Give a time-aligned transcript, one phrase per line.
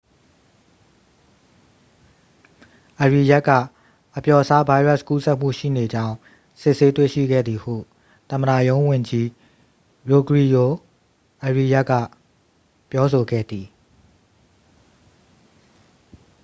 [3.01, 3.49] အရီယက်က
[4.17, 6.15] အပျော့စားဗိုင်းရပ်စ်ကူးစက်မှုရှိနေကြောင်း
[6.61, 7.73] စစ်ဆေးတွေ့ရှိခဲ့သည်ဟု
[8.29, 9.27] သမ္မတရုံးဝန်ကြီး
[10.09, 10.71] ရိုဂရီဂို
[11.45, 11.91] အရီယက်က
[12.91, 13.67] ပြောဆိုခဲ့သည်